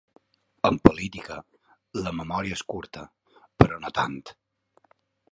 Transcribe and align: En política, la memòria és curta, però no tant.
En 0.67 0.77
política, 0.87 1.35
la 2.05 2.13
memòria 2.19 2.57
és 2.59 2.63
curta, 2.73 3.03
però 3.65 3.77
no 3.83 3.93
tant. 3.99 4.17